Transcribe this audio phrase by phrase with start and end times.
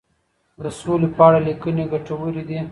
[0.63, 2.59] د سولي په اړه لیکنې ګټورې دي.